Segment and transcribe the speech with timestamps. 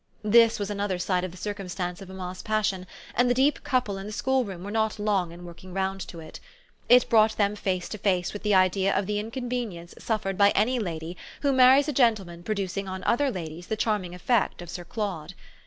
[0.23, 4.07] This was another side of the circumstance of mamma's passion, and the deep couple in
[4.07, 6.39] the schoolroom were not long in working round to it.
[6.89, 10.79] It brought them face to face with the idea of the inconvenience suffered by any
[10.79, 15.35] lady who marries a gentleman producing on other ladies the charming effect of Sir Claude.